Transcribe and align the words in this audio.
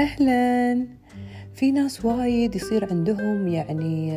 أهلا. 0.00 0.86
في 1.54 1.72
ناس 1.72 2.04
وايد 2.04 2.56
يصير 2.56 2.90
عندهم 2.90 3.48
يعني 3.48 4.12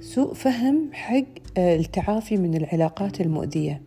سوء 0.00 0.34
فهم 0.34 0.90
حق 0.92 1.24
آه، 1.58 1.76
التعافي 1.76 2.36
من 2.36 2.56
العلاقات 2.56 3.20
المؤذية. 3.20 3.82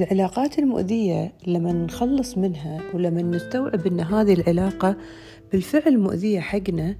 العلاقات 0.00 0.58
المؤذية 0.58 1.32
لما 1.46 1.72
نخلص 1.72 2.38
منها 2.38 2.80
ولما 2.94 3.22
نستوعب 3.22 3.86
أن 3.86 4.00
هذه 4.00 4.34
العلاقة 4.34 4.96
بالفعل 5.52 5.98
مؤذية 5.98 6.40
حقنا 6.40 6.96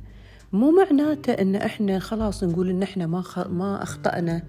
مو 0.53 0.71
معناته 0.71 1.33
إن 1.33 1.57
إحنا 1.57 1.99
خلاص 1.99 2.45
نقول 2.45 2.71
إن 2.71 2.83
إحنا 2.83 3.07
ما 3.07 3.21
خ... 3.23 3.39
ما 3.49 3.83
أخطأنا 3.83 4.43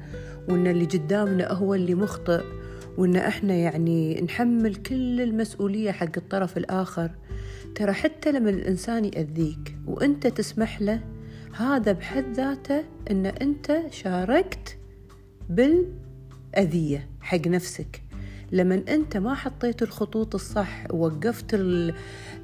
وإن 0.50 0.68
اللي 0.68 0.86
قدامنا 0.86 1.52
هو 1.52 1.74
اللي 1.74 1.96
مخطئ 1.96 2.42
وإن 2.98 3.16
إحنا 3.16 3.54
يعني 3.54 4.22
نحمل 4.22 4.76
كل 4.76 5.22
المسؤولية 5.22 5.92
حق 5.92 6.18
الطرف 6.18 6.58
الآخر. 6.58 7.12
ترى 7.76 7.94
حتى 7.94 8.32
لما 8.32 8.50
الإنسان 8.50 9.06
يأذيك 9.06 9.78
وأنت 9.88 10.28
تسمح 10.28 10.82
له 10.82 11.00
هذا 11.58 11.92
بحد 11.92 12.34
ذاته 12.34 12.84
إن 13.12 13.26
أنت 13.26 13.82
شاركت 13.92 14.78
بالأذية 15.50 17.08
حق 17.22 17.48
نفسك. 17.48 18.02
لما 18.52 18.84
أنت 18.90 19.18
ما 19.18 19.34
حطيت 19.34 19.82
الخطوط 19.82 20.36
الصح 20.36 20.88
ووقفت 20.92 21.46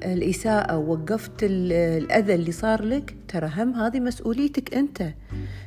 الإساءة 0.02 0.76
ووقفت 0.76 1.42
الأذى 1.42 2.34
اللي 2.34 2.52
صار 2.52 2.82
لك 2.82 3.16
ترى 3.28 3.50
هم 3.56 3.74
هذه 3.74 4.00
مسؤوليتك 4.00 4.74
أنت. 4.74 5.14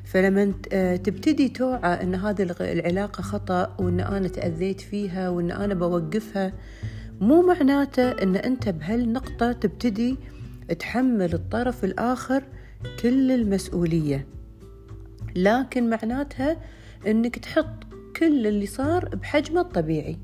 فلما 0.06 0.54
تبتدي 0.96 1.50
توعى 1.50 2.04
أن 2.04 2.16
هذه 2.16 2.56
العلاقة 2.62 3.22
خطأ 3.22 3.76
وأن 3.80 4.00
أنا 4.00 4.28
تأذيت 4.28 4.82
فيها 4.82 5.30
وأن 5.30 5.52
أنا 5.52 5.74
بوقفها 5.74 6.54
مو 7.22 7.42
معناته 7.42 8.12
أن 8.12 8.36
أنت 8.36 8.70
بهالنقطة 8.70 9.52
تبتدي 9.52 10.18
تحمل 10.80 11.34
الطرف 11.34 11.84
الآخر 11.84 12.44
كل 13.02 13.32
المسؤولية. 13.32 14.28
لكن 15.36 15.90
معناتها 15.90 16.58
أنك 17.08 17.40
تحط 17.40 17.84
كل 18.16 18.48
اللي 18.48 18.66
صار 18.66 19.16
بحجمه 19.16 19.62
الطبيعي. 19.62 20.18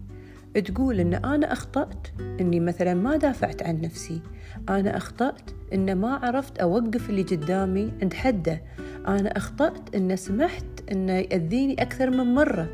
تقول 0.66 1.00
إن 1.00 1.14
أنا 1.14 1.54
أخطأت 1.54 2.08
إني 2.42 2.59
مثلا 2.59 2.94
ما 2.94 3.17
دافعت 3.17 3.64
عن 3.64 3.82
نفسي. 3.82 4.22
أنا 4.70 4.98
أخطأت 4.98 5.52
إن 5.73 5.95
ما 5.95 6.16
عرفت 6.16 6.59
أوقف 6.59 7.09
اللي 7.09 7.23
قدامي 7.23 7.92
عند 8.02 8.14
حده. 8.14 8.61
أنا 9.08 9.38
أخطأت 9.38 9.95
إن 9.95 10.16
سمحت 10.16 10.66
إنه 10.92 11.14
يأذيني 11.14 11.82
أكثر 11.82 12.09
من 12.09 12.36
مرة. 12.36 12.70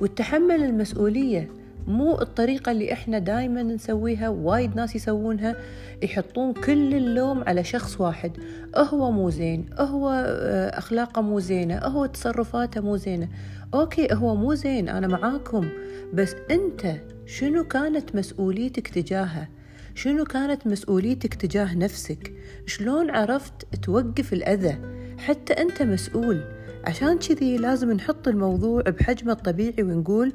وتحمل 0.00 0.64
المسؤولية 0.64 1.59
مو 1.86 2.20
الطريقة 2.20 2.72
اللي 2.72 2.92
إحنا 2.92 3.18
دايما 3.18 3.62
نسويها 3.62 4.28
وايد 4.28 4.76
ناس 4.76 4.96
يسوونها 4.96 5.56
يحطون 6.02 6.52
كل 6.52 6.94
اللوم 6.94 7.44
على 7.44 7.64
شخص 7.64 8.00
واحد. 8.00 8.32
هو 8.76 9.10
مو 9.10 9.30
زين 9.30 9.66
هو 9.78 10.10
آه، 10.26 10.78
أخلاقه 10.78 11.22
مو 11.22 11.40
زينة 11.40 11.78
هو 11.78 12.06
تصرفاته 12.06 12.80
مو 12.80 12.96
زينة. 12.96 13.28
أوكي 13.74 14.08
هو 14.12 14.34
مو 14.36 14.54
زين 14.54 14.88
أنا 14.88 15.06
معاكم. 15.06 15.68
بس 16.14 16.34
أنت 16.50 16.96
شنو 17.26 17.64
كانت 17.64 18.16
مسؤوليتك 18.16 18.88
تجاهه؟ 18.88 19.48
شنو 19.94 20.24
كانت 20.24 20.66
مسؤوليتك 20.66 21.34
تجاه 21.34 21.74
نفسك؟ 21.74 22.32
شلون 22.66 23.10
عرفت 23.10 23.74
توقف 23.82 24.32
الأذى؟ 24.32 24.99
حتى 25.20 25.52
أنت 25.52 25.82
مسؤول. 25.82 26.44
عشان 26.84 27.18
كذي 27.18 27.56
لازم 27.56 27.92
نحط 27.92 28.28
الموضوع 28.28 28.82
بحجمه 28.82 29.32
الطبيعي 29.32 29.82
ونقول 29.82 30.32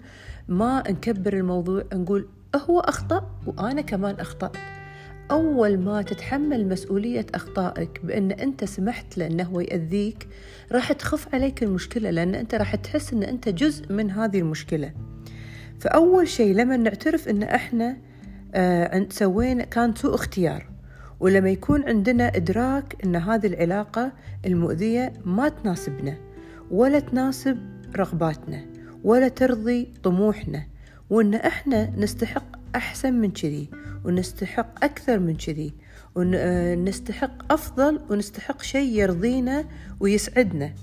ما 0.47 0.83
نكبر 0.89 1.33
الموضوع 1.33 1.83
نقول 1.93 2.27
هو 2.55 2.79
أخطأ 2.79 3.39
وأنا 3.45 3.81
كمان 3.81 4.15
أخطأت 4.15 4.57
أول 5.31 5.77
ما 5.77 6.01
تتحمل 6.01 6.67
مسؤولية 6.67 7.25
أخطائك 7.35 8.05
بأن 8.05 8.31
أنت 8.31 8.63
سمحت 8.65 9.17
له 9.17 9.27
أنه 9.27 9.61
يأذيك 9.61 10.27
راح 10.71 10.91
تخف 10.91 11.35
عليك 11.35 11.63
المشكلة 11.63 12.09
لأن 12.09 12.35
أنت 12.35 12.55
راح 12.55 12.75
تحس 12.75 13.13
أن 13.13 13.23
أنت 13.23 13.49
جزء 13.49 13.93
من 13.93 14.11
هذه 14.11 14.39
المشكلة. 14.39 14.93
فأول 15.79 16.27
شيء 16.27 16.55
لما 16.55 16.77
نعترف 16.77 17.27
إن 17.29 17.43
إحنا 17.43 17.97
آه 18.55 19.07
سوينا 19.09 19.63
كان 19.63 19.95
سوء 19.95 20.15
اختيار. 20.15 20.74
ولما 21.19 21.49
يكون 21.49 21.83
عندنا 21.89 22.35
إدراك 22.35 22.95
إن 23.03 23.15
هذه 23.15 23.47
العلاقة 23.47 24.11
المؤذية 24.45 25.13
ما 25.25 25.49
تناسبنا 25.49 26.17
ولا 26.71 26.99
تناسب 26.99 27.57
رغباتنا 27.95 28.65
ولا 29.03 29.27
ترضي 29.27 29.93
طموحنا 30.03 30.63
وإن 31.09 31.33
إحنا 31.33 31.89
نستحق 31.97 32.45
أحسن 32.75 33.13
من 33.13 33.31
كذي 33.31 33.69
ونستحق 34.05 34.83
أكثر 34.83 35.19
من 35.19 35.35
كذي 35.35 35.73
ونستحق 36.15 37.53
أفضل 37.53 37.99
ونستحق 38.09 38.61
شيء 38.61 38.99
يرضينا 38.99 39.65
ويسعدنا. 39.99 40.73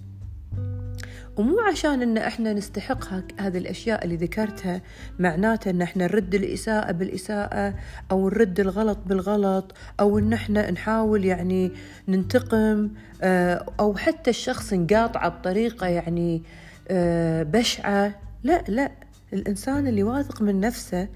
ومو 1.37 1.61
عشان 1.61 2.03
إن 2.03 2.19
إحنا 2.19 2.53
نستحق 2.53 3.05
هذه 3.41 3.59
الأشياء 3.59 4.05
اللي 4.05 4.17
ذكرتها 4.17 4.83
معناته 5.19 5.71
إن 5.71 5.83
إحنا 5.83 6.05
نرد 6.05 6.35
الإساءة 6.35 6.93
بالإساءة 6.93 7.75
أو 8.11 8.29
نرد 8.29 8.61
الغلط 8.61 8.99
بالغلط 9.07 9.75
أو 10.01 10.19
إن 10.19 10.33
إحنا 10.33 10.71
نحاول 10.71 11.25
يعني 11.25 11.73
ننتقم 12.09 12.91
آه، 13.23 13.67
أو 13.81 13.97
حتى 13.97 14.31
الشخص 14.31 14.73
نقاطعه 14.73 15.29
بطريقة 15.29 15.87
يعني 15.87 16.43
آه، 16.89 17.43
بشعة. 17.43 18.15
لا 18.43 18.65
لا. 18.69 18.91
الإنسان 19.33 19.87
اللي 19.87 20.03
واثق 20.03 20.43
من 20.43 20.61
نفسه 20.61 21.09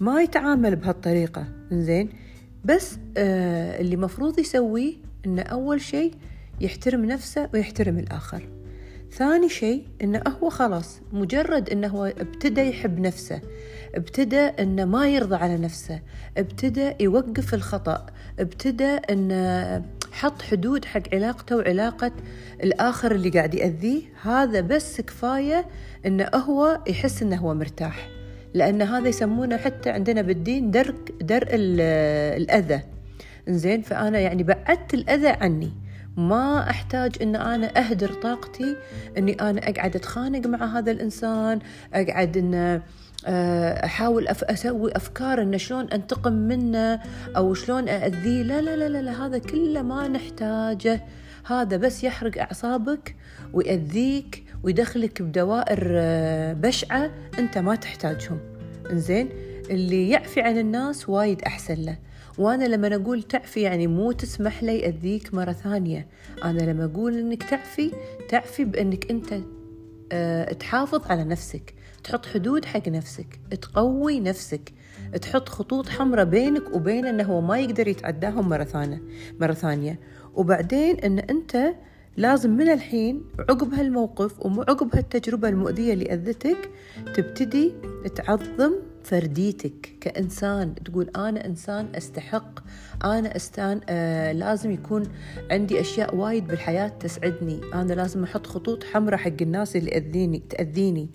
ما 0.00 0.22
يتعامل 0.22 0.76
بهالطريقة. 0.76 1.46
زين 1.72 2.08
بس 2.64 2.98
آه، 3.16 3.80
اللي 3.80 3.96
مفروض 3.96 4.38
يسويه 4.38 4.94
انه 5.26 5.42
أول 5.42 5.80
شيء 5.80 6.14
يحترم 6.60 7.04
نفسه 7.04 7.48
ويحترم 7.54 7.98
الآخر. 7.98 8.53
ثاني 9.16 9.48
شيء 9.48 9.84
إنه 10.02 10.22
هو 10.42 10.50
خلاص 10.50 11.00
مجرد 11.12 11.70
إنه 11.70 11.88
هو 11.88 12.04
ابتدى 12.04 12.60
يحب 12.60 13.00
نفسه 13.00 13.40
ابتدى 13.94 14.40
إنه 14.40 14.84
ما 14.84 15.08
يرضى 15.08 15.36
على 15.36 15.58
نفسه 15.58 16.00
ابتدى 16.38 16.92
يوقف 17.00 17.54
الخطأ 17.54 18.06
ابتدى 18.38 18.84
انه 18.84 19.82
حط 20.12 20.42
حدود 20.42 20.84
حق 20.84 21.02
علاقته 21.12 21.56
وعلاقة 21.56 22.12
الآخر 22.62 23.12
اللي 23.12 23.30
قاعد 23.30 23.54
يأذيه. 23.54 24.02
هذا 24.22 24.60
بس 24.60 25.00
كفاية 25.00 25.66
انه 26.06 26.28
هو 26.34 26.80
يحس 26.86 27.22
إنه 27.22 27.36
هو 27.36 27.54
مرتاح 27.54 28.08
لأن 28.54 28.82
هذا 28.82 29.08
يسمونه 29.08 29.56
حتى 29.56 29.90
عندنا 29.90 30.22
بالدين 30.22 30.70
درك 30.70 31.12
درء 31.20 31.48
الأذى. 31.52 32.80
زين 33.48 33.82
فأنا 33.82 34.18
يعني 34.18 34.42
بعدت 34.42 34.94
الأذى 34.94 35.28
عني. 35.28 35.72
ما 36.16 36.70
أحتاج 36.70 37.16
أن 37.22 37.36
أنا 37.36 37.78
أهدر 37.78 38.12
طاقتي 38.12 38.76
أني 39.18 39.32
أنا 39.32 39.68
أقعد 39.68 39.96
أتخانق 39.96 40.46
مع 40.46 40.78
هذا 40.78 40.90
الإنسان 40.92 41.58
أقعد 41.94 42.36
أن 42.36 42.80
آه، 43.26 43.84
أحاول 43.84 44.28
أف 44.28 44.44
أسوي 44.44 44.96
أفكار 44.96 45.42
أن 45.42 45.58
شلون 45.58 45.90
أنتقم 45.90 46.32
منه 46.32 47.00
أو 47.36 47.54
شلون 47.54 47.88
أأذيه. 47.88 48.42
لا 48.42 48.60
لا 48.60 48.76
لا 48.76 48.88
لا, 48.88 49.02
لا 49.02 49.26
هذا 49.26 49.38
كله 49.38 49.82
ما 49.82 50.08
نحتاجه. 50.08 51.04
هذا 51.46 51.76
بس 51.76 52.04
يحرق 52.04 52.38
أعصابك 52.38 53.16
ويأذيك 53.52 54.44
ويدخلك 54.62 55.22
بدوائر 55.22 55.88
آه، 55.90 56.52
بشعة 56.52 57.10
أنت 57.38 57.58
ما 57.58 57.74
تحتاجهم. 57.74 58.38
إنزين؟ 58.90 59.28
اللي 59.70 60.10
يعفي 60.10 60.40
عن 60.40 60.58
الناس 60.58 61.08
وايد 61.08 61.42
أحسن 61.42 61.74
له. 61.74 61.98
وأنا 62.38 62.64
لما 62.64 62.94
أقول 62.94 63.22
تعفي 63.22 63.60
يعني 63.60 63.86
مو 63.86 64.12
تسمح 64.12 64.62
لي 64.62 64.78
يأذيك 64.78 65.34
مرة 65.34 65.52
ثانية. 65.52 66.06
أنا 66.44 66.62
لما 66.62 66.84
أقول 66.84 67.18
إنك 67.18 67.42
تعفي 67.42 67.90
تعفي 68.28 68.64
بأنك 68.64 69.10
أنت 69.10 69.34
أه 70.12 70.52
تحافظ 70.52 71.10
على 71.10 71.24
نفسك. 71.24 71.74
تحط 72.04 72.26
حدود 72.26 72.64
حق 72.64 72.88
نفسك. 72.88 73.40
تقوي 73.62 74.20
نفسك. 74.20 74.72
تحط 75.22 75.48
خطوط 75.48 75.88
حمراء 75.88 76.24
بينك 76.24 76.74
وبين 76.74 77.06
إنه 77.06 77.24
هو 77.24 77.40
ما 77.40 77.58
يقدر 77.58 77.88
يتعداهم 77.88 78.48
مرة 78.48 78.64
ثانية 78.64 79.02
مرة 79.40 79.52
ثانية. 79.52 80.00
وبعدين 80.34 80.98
إن 80.98 81.18
أنت 81.18 81.74
لازم 82.16 82.50
من 82.50 82.68
الحين 82.68 83.24
عقب 83.38 83.74
هالموقف 83.74 84.46
وعقب 84.46 84.96
هالتجربة 84.96 85.48
المؤذية 85.48 85.92
اللي 85.92 86.14
أذتك 86.14 86.70
تبتدي 87.14 87.72
تعظم 88.14 88.72
فرديتك 89.04 89.92
كإنسان. 90.00 90.74
تقول 90.74 91.10
أنا 91.16 91.46
إنسان 91.46 91.88
أستحق 91.94 92.60
أنا 93.04 93.36
أستان 93.36 93.80
آه 93.88 94.32
لازم 94.32 94.70
يكون 94.70 95.02
عندي 95.50 95.80
أشياء 95.80 96.16
وايد 96.16 96.46
بالحياة 96.46 96.88
تسعدني. 96.88 97.60
أنا 97.74 97.92
لازم 97.92 98.24
أحط 98.24 98.46
خطوط 98.46 98.84
حمراء 98.84 99.16
حق 99.18 99.42
الناس 99.42 99.76
اللي 99.76 99.96
أذيني 99.96 100.42
تأذيني. 100.50 101.08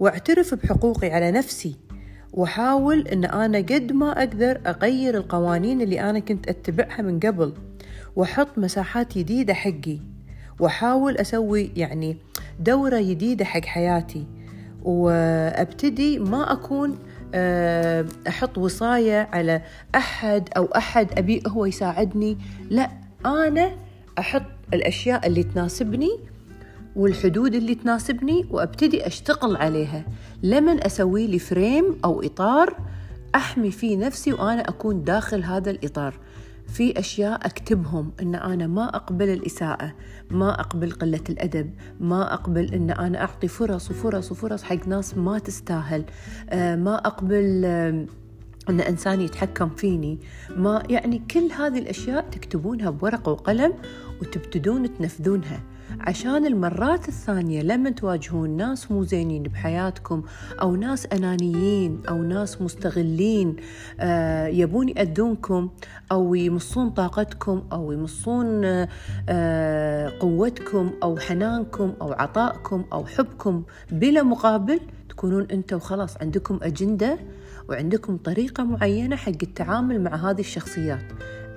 واعترف 0.00 0.54
بحقوقي 0.54 1.10
على 1.10 1.30
نفسي 1.30 1.76
واحاول 2.32 3.08
إن 3.08 3.24
أنا 3.24 3.58
قد 3.58 3.92
ما 3.92 4.18
أقدر 4.18 4.60
أغير 4.66 5.16
القوانين 5.16 5.80
اللي 5.80 6.00
أنا 6.00 6.18
كنت 6.18 6.48
أتبعها 6.48 7.02
من 7.02 7.20
قبل 7.20 7.52
وأحط 8.16 8.58
مساحات 8.58 9.18
جديده 9.18 9.54
حقي 9.54 9.98
وأحاول 10.60 11.16
أسوي 11.16 11.70
يعني 11.76 12.16
دورة 12.60 13.00
جديده 13.00 13.44
حق 13.44 13.64
حياتي. 13.64 14.26
وأبتدي 14.82 16.18
ما 16.18 16.52
أكون 16.52 16.98
أحط 18.28 18.58
وصاية 18.58 19.28
على 19.32 19.62
أحد 19.94 20.48
أو 20.56 20.64
أحد 20.64 21.18
أبي 21.18 21.42
هو 21.46 21.66
يساعدني. 21.66 22.38
لا 22.70 22.90
أنا 23.26 23.76
أحط 24.18 24.42
الأشياء 24.74 25.26
اللي 25.26 25.42
تناسبني 25.42 26.10
والحدود 26.96 27.54
اللي 27.54 27.74
تناسبني 27.74 28.46
وأبتدي 28.50 29.06
أشتغل 29.06 29.56
عليها. 29.56 30.04
لمن 30.42 30.84
أسوي 30.84 31.26
لي 31.26 31.38
فريم 31.38 31.98
أو 32.04 32.22
إطار 32.22 32.76
أحمي 33.34 33.70
فيه 33.70 33.96
نفسي 33.96 34.32
وأنا 34.32 34.68
أكون 34.68 35.04
داخل 35.04 35.44
هذا 35.44 35.70
الإطار. 35.70 36.14
في 36.68 36.98
أشياء 36.98 37.46
أكتبهم 37.46 38.12
أن 38.22 38.34
أنا 38.34 38.66
ما 38.66 38.96
أقبل 38.96 39.28
الإساءة 39.28 39.94
ما 40.30 40.60
أقبل 40.60 40.90
قلة 40.90 41.24
الأدب 41.28 41.70
ما 42.00 42.34
أقبل 42.34 42.74
أن 42.74 42.90
أنا 42.90 43.20
أعطي 43.20 43.48
فرص 43.48 43.90
وفرص 43.90 44.32
وفرص 44.32 44.62
حق 44.62 44.88
ناس 44.88 45.16
ما 45.16 45.38
تستاهل 45.38 46.04
آه، 46.50 46.76
ما 46.76 46.94
أقبل 46.94 47.62
آه، 47.64 48.06
أن 48.68 48.80
إنسان 48.80 49.20
يتحكم 49.20 49.68
فيني. 49.68 50.18
ما 50.56 50.82
يعني 50.90 51.22
كل 51.30 51.48
هذه 51.58 51.78
الأشياء 51.78 52.28
تكتبونها 52.30 52.90
بورقة 52.90 53.32
وقلم 53.32 53.72
وتبتدون 54.20 54.94
تنفذونها. 54.94 55.60
عشان 56.00 56.46
المرات 56.46 57.08
الثانية 57.08 57.62
لما 57.62 57.90
تواجهون 57.90 58.50
ناس 58.50 58.90
مو 58.90 59.04
زينين 59.04 59.42
بحياتكم 59.42 60.22
أو 60.62 60.76
ناس 60.76 61.06
أنانيين 61.06 62.02
أو 62.08 62.22
ناس 62.22 62.62
مستغلين 62.62 63.56
آه 64.00 64.46
يبون 64.46 64.88
يأذونكم 64.88 65.68
أو 66.12 66.34
يمصون 66.34 66.90
طاقتكم 66.90 67.62
أو 67.72 67.92
يمصون 67.92 68.64
آه 69.28 70.12
قوتكم 70.20 70.90
أو 71.02 71.16
حنانكم 71.18 71.92
أو 72.00 72.12
عطائكم 72.12 72.84
أو 72.92 73.06
حبكم 73.06 73.62
بلا 73.92 74.22
مقابل 74.22 74.80
تكونون 75.08 75.46
أنتم 75.52 75.78
خلاص 75.78 76.16
عندكم 76.20 76.58
أجندة 76.62 77.18
وعندكم 77.68 78.16
طريقة 78.16 78.64
معينة 78.64 79.16
حق 79.16 79.32
التعامل 79.42 80.00
مع 80.00 80.30
هذه 80.30 80.40
الشخصيات. 80.40 81.04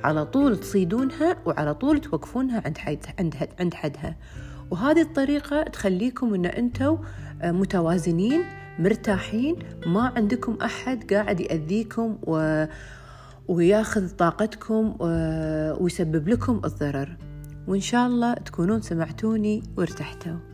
على 0.03 0.25
طول 0.25 0.57
تصيدونها 0.57 1.37
وعلى 1.45 1.73
طول 1.73 2.01
توقفونها 2.01 2.61
عند 2.65 2.77
حد 2.77 3.05
عند 3.19 3.35
عند 3.59 3.73
حدها. 3.73 4.15
وهذه 4.71 5.01
الطريقة 5.01 5.63
تخليكم 5.63 6.33
إن 6.33 6.45
أنتم 6.45 6.97
آه، 7.41 7.51
متوازنين 7.51 8.43
مرتاحين 8.79 9.55
ما 9.85 10.13
عندكم 10.15 10.57
أحد 10.61 11.13
قاعد 11.13 11.39
يأذيكم 11.39 12.17
و... 12.23 12.65
وياخذ 13.47 14.09
طاقتكم 14.09 14.95
و... 14.99 15.05
ويسبب 15.83 16.27
لكم 16.27 16.61
الضرر. 16.65 17.17
وإن 17.67 17.81
شاء 17.81 18.07
الله 18.07 18.33
تكونون 18.33 18.81
سمعتوني 18.81 19.63
وارتحتوا. 19.77 20.50